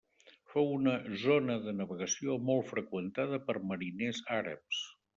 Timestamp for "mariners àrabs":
3.75-4.87